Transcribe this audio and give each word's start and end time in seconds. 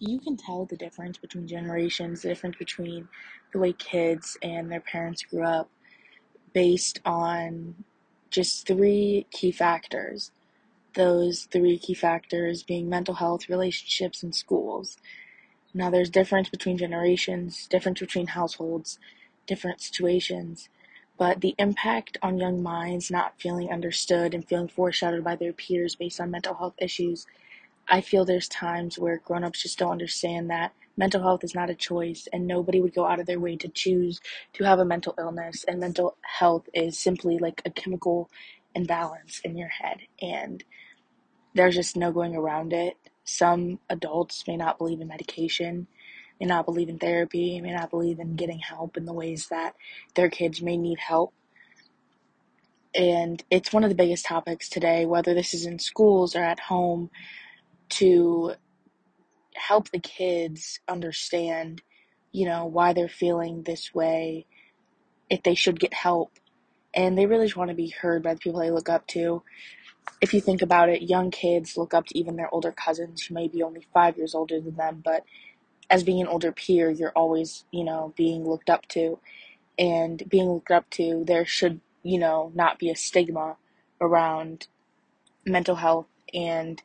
you 0.00 0.20
can 0.20 0.36
tell 0.36 0.66
the 0.66 0.76
difference 0.76 1.18
between 1.18 1.48
generations, 1.48 2.22
the 2.22 2.30
difference 2.30 2.56
between 2.58 3.08
the 3.52 3.60
way 3.60 3.74
kids 3.74 4.38
and 4.42 4.72
their 4.72 4.80
parents 4.80 5.22
grew 5.24 5.44
up 5.44 5.70
based 6.54 7.00
on 7.04 7.76
just 8.30 8.66
three 8.66 9.26
key 9.30 9.52
factors. 9.52 10.32
Those 10.94 11.44
three 11.44 11.78
key 11.78 11.94
factors 11.94 12.62
being 12.64 12.88
mental 12.88 13.14
health, 13.14 13.48
relationships, 13.48 14.22
and 14.22 14.34
schools. 14.34 14.98
Now, 15.74 15.90
there's 15.90 16.10
difference 16.10 16.48
between 16.48 16.78
generations, 16.78 17.66
difference 17.68 18.00
between 18.00 18.28
households, 18.28 18.98
different 19.46 19.80
situations, 19.80 20.68
but 21.18 21.42
the 21.42 21.54
impact 21.58 22.18
on 22.22 22.38
young 22.38 22.62
minds 22.62 23.10
not 23.10 23.40
feeling 23.40 23.70
understood 23.70 24.34
and 24.34 24.48
feeling 24.48 24.68
foreshadowed 24.68 25.24
by 25.24 25.36
their 25.36 25.52
peers 25.52 25.94
based 25.96 26.20
on 26.20 26.30
mental 26.30 26.54
health 26.54 26.74
issues 26.78 27.26
I 27.88 28.00
feel 28.00 28.24
there's 28.24 28.48
times 28.48 28.98
where 28.98 29.18
grown-ups 29.24 29.62
just 29.62 29.78
don't 29.78 29.92
understand 29.92 30.50
that 30.50 30.72
mental 30.96 31.22
health 31.22 31.44
is 31.44 31.54
not 31.54 31.70
a 31.70 31.74
choice 31.74 32.28
and 32.32 32.46
nobody 32.46 32.80
would 32.80 32.94
go 32.94 33.06
out 33.06 33.20
of 33.20 33.26
their 33.26 33.40
way 33.40 33.56
to 33.56 33.68
choose 33.68 34.20
to 34.54 34.64
have 34.64 34.78
a 34.78 34.84
mental 34.84 35.14
illness 35.18 35.64
and 35.66 35.80
mental 35.80 36.16
health 36.22 36.68
is 36.74 36.98
simply 36.98 37.38
like 37.38 37.62
a 37.64 37.70
chemical 37.70 38.30
imbalance 38.74 39.40
in 39.44 39.56
your 39.56 39.68
head 39.68 39.98
and 40.20 40.64
there's 41.54 41.74
just 41.74 41.96
no 41.96 42.12
going 42.12 42.36
around 42.36 42.72
it. 42.72 42.96
Some 43.24 43.80
adults 43.88 44.44
may 44.46 44.56
not 44.56 44.78
believe 44.78 45.00
in 45.00 45.08
medication, 45.08 45.86
may 46.40 46.46
not 46.46 46.64
believe 46.64 46.88
in 46.88 46.98
therapy, 46.98 47.60
may 47.60 47.72
not 47.72 47.90
believe 47.90 48.20
in 48.20 48.36
getting 48.36 48.60
help 48.60 48.96
in 48.96 49.04
the 49.04 49.12
ways 49.12 49.48
that 49.48 49.74
their 50.14 50.30
kids 50.30 50.62
may 50.62 50.76
need 50.76 50.98
help. 50.98 51.32
And 52.94 53.42
it's 53.50 53.72
one 53.72 53.84
of 53.84 53.90
the 53.90 53.96
biggest 53.96 54.26
topics 54.26 54.68
today, 54.68 55.06
whether 55.06 55.34
this 55.34 55.54
is 55.54 55.66
in 55.66 55.78
schools 55.78 56.34
or 56.34 56.42
at 56.42 56.60
home 56.60 57.10
to 57.90 58.54
help 59.54 59.90
the 59.90 59.98
kids 59.98 60.80
understand, 60.88 61.82
you 62.32 62.46
know, 62.46 62.66
why 62.66 62.92
they're 62.92 63.08
feeling 63.08 63.62
this 63.62 63.94
way, 63.94 64.46
if 65.28 65.42
they 65.42 65.54
should 65.54 65.80
get 65.80 65.94
help. 65.94 66.32
And 66.94 67.16
they 67.16 67.26
really 67.26 67.46
just 67.46 67.56
want 67.56 67.70
to 67.70 67.76
be 67.76 67.90
heard 67.90 68.22
by 68.22 68.34
the 68.34 68.40
people 68.40 68.60
they 68.60 68.70
look 68.70 68.88
up 68.88 69.06
to. 69.08 69.42
If 70.20 70.34
you 70.34 70.40
think 70.40 70.62
about 70.62 70.88
it, 70.88 71.02
young 71.02 71.30
kids 71.30 71.76
look 71.76 71.94
up 71.94 72.06
to 72.06 72.18
even 72.18 72.36
their 72.36 72.52
older 72.52 72.72
cousins 72.72 73.22
who 73.22 73.34
may 73.34 73.48
be 73.48 73.62
only 73.62 73.86
five 73.94 74.16
years 74.16 74.34
older 74.34 74.60
than 74.60 74.76
them, 74.76 75.02
but 75.04 75.24
as 75.88 76.04
being 76.04 76.20
an 76.20 76.28
older 76.28 76.52
peer, 76.52 76.90
you're 76.90 77.12
always, 77.12 77.64
you 77.72 77.84
know, 77.84 78.14
being 78.16 78.48
looked 78.48 78.70
up 78.70 78.86
to. 78.88 79.18
And 79.78 80.22
being 80.28 80.48
looked 80.48 80.70
up 80.70 80.88
to, 80.90 81.24
there 81.26 81.46
should, 81.46 81.80
you 82.02 82.18
know, 82.18 82.52
not 82.54 82.78
be 82.78 82.90
a 82.90 82.96
stigma 82.96 83.56
around 84.00 84.68
mental 85.44 85.76
health 85.76 86.06
and 86.34 86.82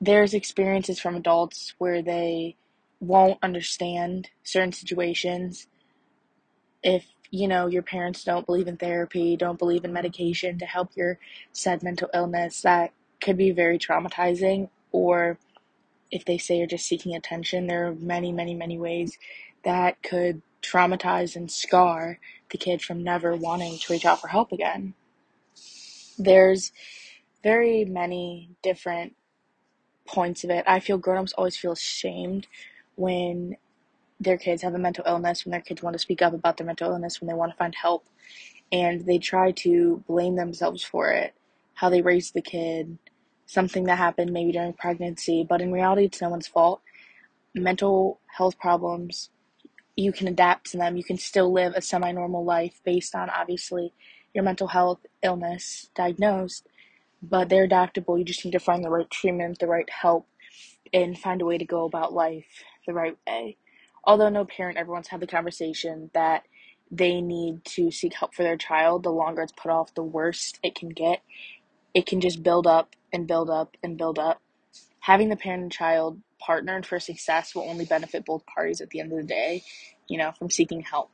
there's 0.00 0.34
experiences 0.34 1.00
from 1.00 1.16
adults 1.16 1.74
where 1.78 2.02
they 2.02 2.56
won't 3.00 3.38
understand 3.42 4.30
certain 4.42 4.72
situations. 4.72 5.66
If 6.82 7.06
you 7.30 7.48
know 7.48 7.66
your 7.66 7.82
parents 7.82 8.24
don't 8.24 8.46
believe 8.46 8.68
in 8.68 8.78
therapy 8.78 9.36
don't 9.36 9.58
believe 9.58 9.84
in 9.84 9.92
medication 9.92 10.58
to 10.58 10.64
help 10.64 10.88
your 10.96 11.18
said 11.52 11.82
mental 11.82 12.08
illness 12.14 12.62
that 12.62 12.92
could 13.20 13.36
be 13.36 13.50
very 13.50 13.78
traumatizing. 13.78 14.70
Or 14.92 15.38
if 16.10 16.24
they 16.24 16.38
say 16.38 16.56
you're 16.56 16.66
just 16.66 16.86
seeking 16.86 17.14
attention 17.14 17.66
there 17.66 17.88
are 17.88 17.94
many 17.94 18.32
many 18.32 18.54
many 18.54 18.78
ways 18.78 19.18
that 19.64 20.02
could 20.02 20.40
traumatize 20.62 21.36
and 21.36 21.50
scar 21.50 22.18
the 22.50 22.58
kid 22.58 22.80
from 22.80 23.02
never 23.04 23.36
wanting 23.36 23.78
to 23.78 23.92
reach 23.92 24.06
out 24.06 24.20
for 24.20 24.28
help 24.28 24.52
again. 24.52 24.94
There's 26.18 26.72
very 27.42 27.84
many 27.84 28.50
different 28.62 29.14
points 30.08 30.42
of 30.44 30.50
it. 30.50 30.64
I 30.66 30.80
feel 30.80 30.98
grown-ups 30.98 31.34
always 31.34 31.56
feel 31.56 31.72
ashamed 31.72 32.46
when 32.96 33.56
their 34.18 34.38
kids 34.38 34.62
have 34.62 34.74
a 34.74 34.78
mental 34.78 35.04
illness, 35.06 35.44
when 35.44 35.52
their 35.52 35.60
kids 35.60 35.82
want 35.82 35.94
to 35.94 35.98
speak 35.98 36.22
up 36.22 36.32
about 36.32 36.56
their 36.56 36.66
mental 36.66 36.90
illness, 36.90 37.20
when 37.20 37.28
they 37.28 37.34
want 37.34 37.52
to 37.52 37.56
find 37.58 37.74
help, 37.74 38.06
and 38.72 39.06
they 39.06 39.18
try 39.18 39.52
to 39.52 40.02
blame 40.08 40.36
themselves 40.36 40.82
for 40.82 41.10
it, 41.12 41.34
how 41.74 41.88
they 41.88 42.02
raised 42.02 42.34
the 42.34 42.42
kid, 42.42 42.98
something 43.46 43.84
that 43.84 43.98
happened 43.98 44.32
maybe 44.32 44.52
during 44.52 44.72
pregnancy, 44.72 45.46
but 45.48 45.60
in 45.60 45.72
reality, 45.72 46.04
it's 46.04 46.20
no 46.20 46.28
one's 46.28 46.48
fault. 46.48 46.80
Mental 47.54 48.18
health 48.26 48.58
problems, 48.58 49.30
you 49.96 50.12
can 50.12 50.28
adapt 50.28 50.70
to 50.70 50.76
them. 50.76 50.96
You 50.96 51.04
can 51.04 51.18
still 51.18 51.52
live 51.52 51.72
a 51.74 51.82
semi 51.82 52.12
normal 52.12 52.44
life 52.44 52.80
based 52.84 53.14
on 53.14 53.30
obviously 53.30 53.92
your 54.34 54.44
mental 54.44 54.68
health 54.68 55.00
illness 55.22 55.90
diagnosed 55.94 56.68
but 57.22 57.48
they're 57.48 57.64
adaptable. 57.64 58.18
You 58.18 58.24
just 58.24 58.44
need 58.44 58.52
to 58.52 58.60
find 58.60 58.84
the 58.84 58.90
right 58.90 59.10
treatment, 59.10 59.58
the 59.58 59.66
right 59.66 59.88
help, 59.90 60.26
and 60.92 61.18
find 61.18 61.42
a 61.42 61.44
way 61.44 61.58
to 61.58 61.64
go 61.64 61.84
about 61.84 62.12
life 62.12 62.64
the 62.86 62.94
right 62.94 63.16
way. 63.26 63.56
Although 64.04 64.30
no 64.30 64.44
parent 64.44 64.78
ever 64.78 64.90
wants 64.90 65.08
to 65.08 65.12
have 65.12 65.20
the 65.20 65.26
conversation 65.26 66.10
that 66.14 66.44
they 66.90 67.20
need 67.20 67.64
to 67.64 67.90
seek 67.90 68.14
help 68.14 68.34
for 68.34 68.42
their 68.42 68.56
child, 68.56 69.02
the 69.02 69.10
longer 69.10 69.42
it's 69.42 69.52
put 69.52 69.70
off, 69.70 69.94
the 69.94 70.02
worse 70.02 70.54
it 70.62 70.74
can 70.74 70.88
get. 70.88 71.20
It 71.94 72.06
can 72.06 72.20
just 72.20 72.42
build 72.42 72.66
up 72.66 72.96
and 73.12 73.26
build 73.26 73.50
up 73.50 73.76
and 73.82 73.98
build 73.98 74.18
up. 74.18 74.40
Having 75.00 75.28
the 75.28 75.36
parent 75.36 75.62
and 75.62 75.72
child 75.72 76.20
partnered 76.38 76.86
for 76.86 76.98
success 77.00 77.54
will 77.54 77.68
only 77.68 77.84
benefit 77.84 78.24
both 78.24 78.46
parties 78.46 78.80
at 78.80 78.90
the 78.90 79.00
end 79.00 79.12
of 79.12 79.18
the 79.18 79.24
day, 79.24 79.62
you 80.08 80.18
know, 80.18 80.32
from 80.38 80.50
seeking 80.50 80.82
help. 80.82 81.10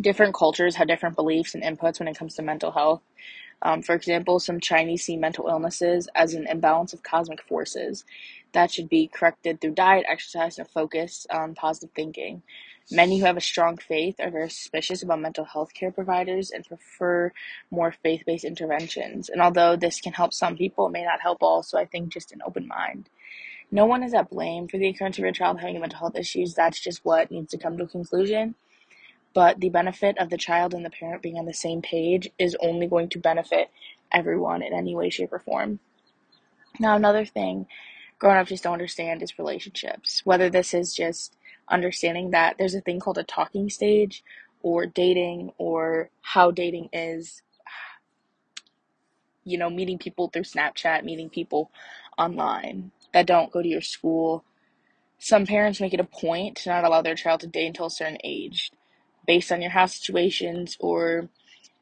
Different 0.00 0.34
cultures 0.34 0.76
have 0.76 0.86
different 0.86 1.16
beliefs 1.16 1.54
and 1.54 1.64
inputs 1.64 1.98
when 1.98 2.08
it 2.08 2.16
comes 2.16 2.34
to 2.36 2.42
mental 2.42 2.70
health. 2.70 3.02
Um, 3.62 3.82
for 3.82 3.94
example, 3.94 4.38
some 4.38 4.60
Chinese 4.60 5.04
see 5.04 5.16
mental 5.16 5.48
illnesses 5.48 6.08
as 6.14 6.34
an 6.34 6.46
imbalance 6.46 6.92
of 6.92 7.02
cosmic 7.02 7.42
forces 7.42 8.04
that 8.52 8.70
should 8.70 8.88
be 8.88 9.08
corrected 9.08 9.60
through 9.60 9.74
diet, 9.74 10.06
exercise, 10.08 10.58
and 10.58 10.68
focus 10.68 11.26
on 11.30 11.54
positive 11.54 11.90
thinking. 11.94 12.42
Many 12.90 13.18
who 13.18 13.26
have 13.26 13.36
a 13.36 13.42
strong 13.42 13.76
faith 13.76 14.16
are 14.18 14.30
very 14.30 14.48
suspicious 14.48 15.02
about 15.02 15.20
mental 15.20 15.44
health 15.44 15.74
care 15.74 15.90
providers 15.90 16.50
and 16.50 16.64
prefer 16.64 17.32
more 17.70 17.92
faith 17.92 18.22
based 18.24 18.44
interventions. 18.44 19.28
And 19.28 19.42
although 19.42 19.76
this 19.76 20.00
can 20.00 20.14
help 20.14 20.32
some 20.32 20.56
people, 20.56 20.86
it 20.86 20.92
may 20.92 21.04
not 21.04 21.20
help 21.20 21.42
all, 21.42 21.62
so 21.62 21.78
I 21.78 21.84
think 21.84 22.10
just 22.10 22.32
an 22.32 22.40
open 22.46 22.66
mind. 22.66 23.10
No 23.70 23.84
one 23.84 24.02
is 24.02 24.14
at 24.14 24.30
blame 24.30 24.68
for 24.68 24.78
the 24.78 24.88
occurrence 24.88 25.18
of 25.18 25.24
your 25.24 25.32
child 25.32 25.60
having 25.60 25.78
mental 25.80 25.98
health 25.98 26.16
issues. 26.16 26.54
That's 26.54 26.80
just 26.80 27.04
what 27.04 27.30
needs 27.30 27.50
to 27.50 27.58
come 27.58 27.76
to 27.76 27.84
a 27.84 27.88
conclusion 27.88 28.54
but 29.34 29.60
the 29.60 29.68
benefit 29.68 30.18
of 30.18 30.30
the 30.30 30.38
child 30.38 30.74
and 30.74 30.84
the 30.84 30.90
parent 30.90 31.22
being 31.22 31.36
on 31.36 31.46
the 31.46 31.54
same 31.54 31.82
page 31.82 32.28
is 32.38 32.56
only 32.60 32.86
going 32.86 33.08
to 33.10 33.18
benefit 33.18 33.70
everyone 34.10 34.62
in 34.62 34.72
any 34.72 34.94
way, 34.94 35.10
shape, 35.10 35.32
or 35.32 35.38
form. 35.38 35.80
Now, 36.78 36.96
another 36.96 37.24
thing 37.24 37.66
grown 38.18 38.36
ups 38.36 38.48
just 38.48 38.64
don't 38.64 38.72
understand 38.72 39.22
is 39.22 39.38
relationships. 39.38 40.22
Whether 40.24 40.50
this 40.50 40.74
is 40.74 40.94
just 40.94 41.36
understanding 41.68 42.30
that 42.30 42.56
there's 42.58 42.74
a 42.74 42.80
thing 42.80 43.00
called 43.00 43.18
a 43.18 43.22
talking 43.22 43.70
stage, 43.70 44.24
or 44.62 44.86
dating, 44.86 45.52
or 45.58 46.10
how 46.20 46.50
dating 46.50 46.88
is, 46.92 47.42
you 49.44 49.56
know, 49.56 49.70
meeting 49.70 49.98
people 49.98 50.28
through 50.28 50.42
Snapchat, 50.42 51.04
meeting 51.04 51.30
people 51.30 51.70
online 52.16 52.90
that 53.12 53.26
don't 53.26 53.52
go 53.52 53.62
to 53.62 53.68
your 53.68 53.80
school. 53.80 54.44
Some 55.18 55.46
parents 55.46 55.80
make 55.80 55.94
it 55.94 56.00
a 56.00 56.04
point 56.04 56.56
to 56.58 56.70
not 56.70 56.84
allow 56.84 57.02
their 57.02 57.14
child 57.14 57.40
to 57.40 57.46
date 57.46 57.66
until 57.68 57.86
a 57.86 57.90
certain 57.90 58.18
age 58.24 58.72
based 59.28 59.52
on 59.52 59.62
your 59.62 59.72
house 59.72 59.94
situations 59.96 60.78
or 60.80 61.30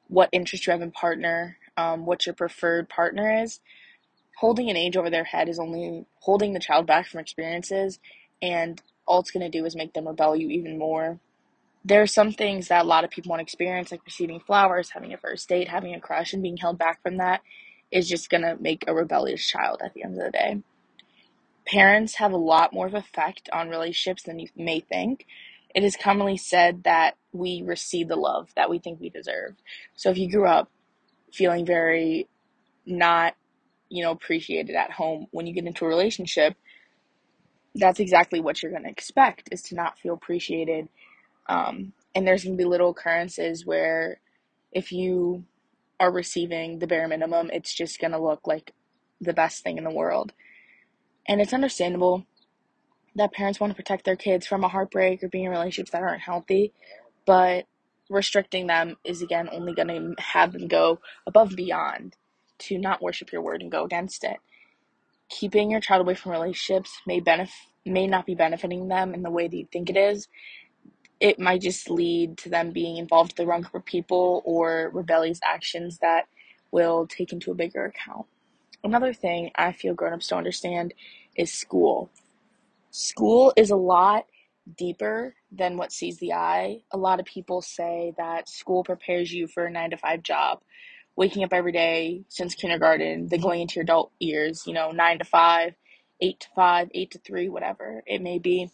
what 0.09 0.29
interest 0.33 0.67
you 0.67 0.73
have 0.73 0.83
in 0.83 0.91
partner, 0.91 1.57
um, 1.79 2.07
what 2.07 2.27
your 2.27 2.35
preferred 2.35 2.91
partner 2.91 3.43
is. 3.43 3.61
Holding 4.39 4.71
an 4.71 4.77
age 4.77 4.97
over 4.97 5.11
their 5.11 5.25
head 5.25 5.49
is 5.49 5.59
only 5.59 6.07
holding 6.21 6.53
the 6.53 6.61
child 6.61 6.87
back 6.87 7.09
from 7.09 7.21
experiences, 7.21 7.99
and 8.43 8.83
all 9.07 9.21
it's 9.21 9.31
going 9.31 9.51
to 9.51 9.59
do 9.59 9.65
is 9.65 9.77
make 9.77 9.95
them 9.95 10.09
rebel 10.09 10.37
you 10.37 10.51
even 10.51 10.79
more. 10.79 11.21
There 11.85 12.03
are 12.03 12.09
some 12.09 12.33
things 12.33 12.69
that 12.69 12.85
a 12.85 12.89
lot 12.89 13.05
of 13.05 13.11
people 13.11 13.31
want 13.31 13.41
to 13.41 13.45
experience, 13.45 13.93
like 13.93 14.05
receiving 14.05 14.41
flowers, 14.41 14.91
having 14.91 15.15
a 15.15 15.19
first 15.19 15.49
date, 15.49 15.69
having 15.69 15.95
a 15.95 16.01
crush, 16.01 16.33
and 16.33 16.43
being 16.43 16.59
held 16.59 16.79
back 16.79 17.03
from 17.03 17.19
that 17.19 17.43
is 17.93 18.09
just 18.09 18.29
going 18.31 18.43
to 18.43 18.57
make 18.61 18.85
a 18.89 18.95
rebellious 18.95 19.47
child 19.47 19.81
at 19.85 19.95
the 19.95 20.03
end 20.05 20.19
of 20.19 20.25
the 20.25 20.31
day. 20.33 20.63
Parents 21.67 22.17
have 22.17 22.33
a 22.33 22.37
lot 22.39 22.73
more 22.73 22.87
of 22.87 22.95
effect 22.95 23.49
on 23.53 23.69
relationships 23.69 24.25
than 24.25 24.39
you 24.39 24.49
may 24.57 24.81
think. 24.81 25.27
It 25.77 25.85
is 25.85 25.95
commonly 25.95 26.39
said 26.39 26.85
that 26.85 27.19
we 27.33 27.63
receive 27.63 28.09
the 28.09 28.17
love 28.17 28.49
that 28.57 28.71
we 28.71 28.79
think 28.79 28.99
we 28.99 29.11
deserve. 29.11 29.57
So 29.95 30.11
if 30.11 30.17
you 30.17 30.31
grew 30.31 30.49
up 30.49 30.71
feeling 31.35 31.67
very 31.67 32.29
not, 32.87 33.35
you 33.91 34.03
know, 34.03 34.11
appreciated 34.11 34.75
at 34.75 34.93
home, 34.93 35.27
when 35.33 35.47
you 35.47 35.53
get 35.53 35.67
into 35.67 35.85
a 35.85 35.89
relationship, 35.89 36.57
that's 37.75 38.01
exactly 38.01 38.41
what 38.41 38.63
you're 38.63 38.73
going 38.73 38.85
to 38.85 38.91
expect 38.91 39.51
is 39.53 39.61
to 39.65 39.75
not 39.75 39.99
feel 39.99 40.15
appreciated. 40.15 40.89
Um, 41.47 41.93
and 42.15 42.27
there's 42.27 42.45
going 42.45 42.57
to 42.57 42.63
be 42.63 42.69
little 42.69 42.91
occurrences 42.91 43.67
where 43.67 44.21
if 44.73 44.93
you 44.93 45.45
are 46.01 46.11
receiving 46.11 46.79
the 46.79 46.87
bare 46.87 47.07
minimum, 47.07 47.51
it's 47.53 47.75
just 47.75 48.01
going 48.01 48.13
to 48.13 48.19
look 48.19 48.47
like 48.47 48.73
the 49.21 49.35
best 49.35 49.63
thing 49.63 49.77
in 49.77 49.85
the 49.85 49.91
world. 49.95 50.33
And 51.29 51.39
it's 51.43 51.53
understandable 51.53 52.25
that 53.17 53.33
parents 53.35 53.61
want 53.61 53.73
to 53.73 53.77
protect 53.77 54.07
their 54.07 54.17
kids 54.17 54.47
from 54.47 54.65
a 54.65 54.69
heartbreak 54.69 55.25
or 55.25 55.29
being 55.31 55.47
in 55.47 55.53
relationships 55.53 55.93
that 55.93 56.03
aren't 56.03 56.23
healthy, 56.23 56.73
but 57.27 57.67
restricting 58.11 58.69
them 58.69 58.97
is 59.05 59.23
again 59.23 59.49
only 59.53 59.75
going 59.75 59.89
to 59.89 60.23
have 60.23 60.53
them 60.53 60.69
go 60.69 61.01
above 61.27 61.49
and 61.51 61.59
beyond 61.59 62.17
to 62.59 62.79
not 62.79 63.03
worship 63.03 63.33
your 63.33 63.43
word 63.43 63.63
and 63.63 63.73
go 63.73 63.85
against 63.85 64.25
it. 64.25 64.37
keeping 65.31 65.73
your 65.73 65.81
child 65.81 66.03
away 66.03 66.17
from 66.17 66.33
relationships 66.33 67.01
may 67.07 67.21
benefit 67.21 67.55
may 67.89 68.09
not 68.09 68.27
be 68.27 68.35
benefiting 68.35 68.89
them 68.89 69.15
in 69.15 69.23
the 69.23 69.31
way 69.31 69.49
that 69.49 69.57
you 69.57 69.69
think 69.73 69.93
it 69.93 69.97
is. 69.97 70.29
It 71.21 71.41
might 71.41 71.63
just 71.63 71.91
lead 71.91 72.39
to 72.39 72.51
them 72.51 72.73
being 72.73 72.99
involved 72.99 73.33
with 73.33 73.37
the 73.39 73.47
wrong 73.47 73.63
group 73.63 73.75
of 73.75 73.87
people 73.87 74.43
or 74.45 74.91
rebellious 74.95 75.41
actions 75.45 75.99
that 76.03 76.27
will 76.73 77.07
take 77.09 77.33
into 77.33 77.53
a 77.53 77.57
bigger 77.57 77.85
account. 77.87 78.27
Another 78.85 79.13
thing 79.13 79.51
I 79.57 79.73
feel 79.73 79.95
grown-ups 79.95 80.29
don't 80.29 80.39
understand 80.39 80.95
is 81.37 81.53
school. 81.53 82.11
School 82.97 83.53
is 83.57 83.71
a 83.71 83.77
lot 83.77 84.25
deeper 84.79 85.35
than 85.53 85.77
what 85.77 85.93
sees 85.93 86.19
the 86.19 86.33
eye. 86.33 86.81
A 86.93 86.97
lot 86.97 87.21
of 87.21 87.27
people 87.27 87.63
say 87.63 88.15
that 88.17 88.49
school 88.49 88.85
prepares 88.85 89.33
you 89.33 89.49
for 89.49 89.67
a 89.67 89.71
9 89.71 89.91
to 89.91 89.97
5 89.99 90.23
job 90.23 90.61
waking 91.17 91.45
up 91.45 91.53
every 91.53 91.73
day 91.73 92.25
since 92.29 92.55
kindergarten, 92.55 93.29
then 93.29 93.41
going 93.41 93.63
into 93.63 93.77
your 93.77 93.83
adult 93.83 94.13
years, 94.19 94.65
you 94.67 94.75
know, 94.75 94.93
nine 94.93 95.19
to 95.19 95.25
five, 95.25 95.75
eight 96.21 96.41
to 96.41 96.49
five, 96.55 96.91
eight 96.95 97.11
to 97.11 97.19
three, 97.19 97.49
whatever 97.49 98.03
it 98.07 98.23
may 98.23 98.39
be. 98.39 98.71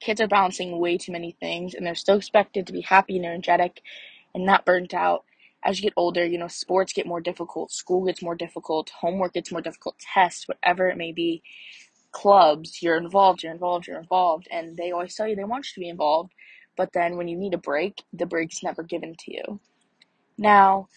Kids 0.00 0.20
are 0.20 0.28
balancing 0.28 0.78
way 0.78 0.98
too 0.98 1.12
many 1.12 1.36
things 1.38 1.74
and 1.74 1.86
they're 1.86 1.94
still 1.94 2.16
expected 2.16 2.66
to 2.66 2.72
be 2.72 2.80
happy 2.80 3.16
and 3.16 3.26
energetic 3.26 3.82
and 4.34 4.44
not 4.44 4.64
burnt 4.66 4.92
out. 4.92 5.24
As 5.64 5.78
you 5.78 5.84
get 5.84 5.92
older, 5.96 6.24
you 6.26 6.38
know, 6.38 6.48
sports 6.48 6.92
get 6.92 7.06
more 7.06 7.20
difficult, 7.20 7.70
school 7.70 8.04
gets 8.04 8.20
more 8.20 8.34
difficult, 8.34 8.90
homework 9.00 9.34
gets 9.34 9.52
more 9.52 9.62
difficult, 9.62 9.96
tests, 10.00 10.48
whatever 10.48 10.88
it 10.88 10.96
may 10.96 11.12
be. 11.12 11.42
Clubs, 12.12 12.82
you're 12.82 12.98
involved, 12.98 13.42
you're 13.42 13.52
involved, 13.52 13.86
you're 13.88 14.00
involved, 14.00 14.48
and 14.50 14.76
they 14.76 14.92
always 14.92 15.14
tell 15.16 15.28
you 15.28 15.36
they 15.36 15.44
want 15.44 15.66
you 15.68 15.74
to 15.74 15.80
be 15.80 15.90
involved, 15.90 16.32
but 16.76 16.92
then 16.94 17.16
when 17.16 17.28
you 17.28 17.38
need 17.38 17.54
a 17.54 17.58
break, 17.58 18.04
the 18.12 18.26
break's 18.26 18.62
never 18.62 18.82
given 18.84 19.16
to 19.20 19.32
you. 19.32 19.60
Now, 20.38 20.88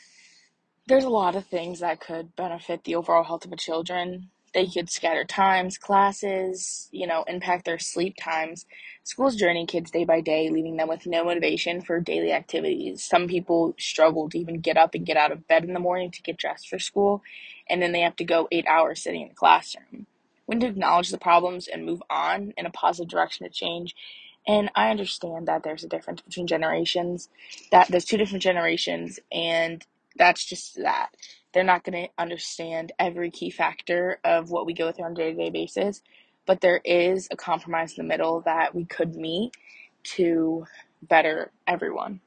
there's 0.87 1.05
a 1.05 1.09
lot 1.09 1.35
of 1.35 1.45
things 1.47 1.79
that 1.79 2.01
could 2.01 2.35
benefit 2.35 2.83
the 2.83 2.95
overall 2.95 3.23
health 3.23 3.45
of 3.45 3.53
a 3.53 3.57
children. 3.57 4.29
They 4.53 4.67
could 4.67 4.89
scatter 4.89 5.23
times, 5.25 5.77
classes, 5.77 6.89
you 6.91 7.07
know, 7.07 7.23
impact 7.27 7.65
their 7.65 7.79
sleep 7.79 8.15
times. 8.19 8.65
Schools 9.03 9.35
journey 9.35 9.65
kids 9.65 9.91
day 9.91 10.05
by 10.05 10.21
day, 10.21 10.49
leaving 10.49 10.77
them 10.77 10.89
with 10.89 11.07
no 11.07 11.23
motivation 11.23 11.81
for 11.81 11.99
daily 12.01 12.33
activities. 12.33 13.03
Some 13.03 13.27
people 13.27 13.75
struggle 13.79 14.29
to 14.29 14.39
even 14.39 14.59
get 14.59 14.77
up 14.77 14.93
and 14.95 15.05
get 15.05 15.17
out 15.17 15.31
of 15.31 15.47
bed 15.47 15.63
in 15.63 15.73
the 15.73 15.79
morning 15.79 16.11
to 16.11 16.21
get 16.21 16.37
dressed 16.37 16.69
for 16.69 16.79
school, 16.79 17.23
and 17.69 17.81
then 17.81 17.93
they 17.93 18.01
have 18.01 18.17
to 18.17 18.25
go 18.25 18.47
eight 18.51 18.67
hours 18.67 19.01
sitting 19.03 19.21
in 19.23 19.29
the 19.29 19.35
classroom. 19.35 20.07
When 20.45 20.59
to 20.61 20.67
acknowledge 20.67 21.09
the 21.09 21.17
problems 21.17 21.67
and 21.67 21.85
move 21.85 22.03
on 22.09 22.53
in 22.57 22.65
a 22.65 22.71
positive 22.71 23.09
direction 23.09 23.45
to 23.45 23.53
change. 23.53 23.95
And 24.47 24.69
I 24.75 24.91
understand 24.91 25.47
that 25.47 25.63
there's 25.63 25.83
a 25.83 25.89
difference 25.89 26.21
between 26.21 26.47
generations, 26.47 27.29
that 27.71 27.87
there's 27.89 28.05
two 28.05 28.17
different 28.17 28.43
generations, 28.43 29.19
and 29.31 29.85
that's 30.17 30.45
just 30.45 30.75
that. 30.83 31.09
They're 31.53 31.63
not 31.63 31.83
going 31.83 32.05
to 32.07 32.11
understand 32.17 32.91
every 32.99 33.31
key 33.31 33.49
factor 33.49 34.19
of 34.23 34.51
what 34.51 34.65
we 34.65 34.73
go 34.73 34.91
through 34.91 35.05
on 35.05 35.13
a 35.13 35.15
day 35.15 35.31
to 35.31 35.37
day 35.37 35.49
basis, 35.49 36.01
but 36.45 36.61
there 36.61 36.81
is 36.85 37.27
a 37.31 37.37
compromise 37.37 37.97
in 37.97 38.05
the 38.05 38.07
middle 38.09 38.41
that 38.41 38.75
we 38.75 38.85
could 38.85 39.15
meet 39.15 39.53
to 40.03 40.65
better 41.01 41.51
everyone. 41.67 42.21